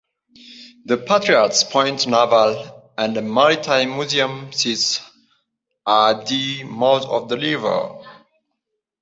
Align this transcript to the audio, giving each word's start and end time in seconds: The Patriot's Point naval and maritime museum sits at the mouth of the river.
The 0.85 0.97
Patriot's 0.97 1.63
Point 1.63 2.07
naval 2.07 2.91
and 2.97 3.13
maritime 3.35 3.89
museum 3.97 4.51
sits 4.51 4.99
at 5.87 6.25
the 6.25 6.63
mouth 6.63 7.05
of 7.05 7.29
the 7.29 7.37
river. 7.37 8.01